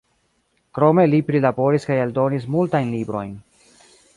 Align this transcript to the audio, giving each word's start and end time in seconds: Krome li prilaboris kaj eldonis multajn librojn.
Krome 0.77 1.03
li 1.11 1.19
prilaboris 1.27 1.85
kaj 1.91 1.99
eldonis 2.07 2.49
multajn 2.57 2.91
librojn. 2.95 3.37